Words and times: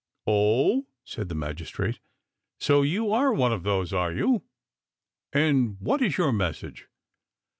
"Oh!" 0.25 0.87
said 1.05 1.29
the 1.29 1.35
magistrate." 1.35 1.99
So 2.59 2.81
you 2.81 3.11
are 3.11 3.31
one 3.31 3.53
of 3.53 3.61
those, 3.61 3.93
are 3.93 4.11
you? 4.11 4.41
And 5.31 5.79
what 5.79 6.01
is 6.01 6.17
your 6.17 6.33
message 6.33 6.87